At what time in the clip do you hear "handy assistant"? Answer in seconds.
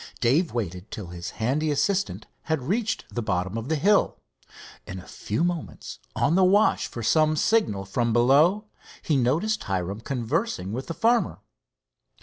1.37-2.25